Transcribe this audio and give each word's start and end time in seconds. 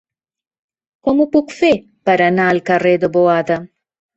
Com 1.09 1.19
ho 1.19 1.27
puc 1.35 1.53
fer 1.59 1.71
per 2.11 2.17
anar 2.31 2.49
al 2.55 2.65
carrer 2.71 2.95
de 3.05 3.15
Boada? 3.19 3.63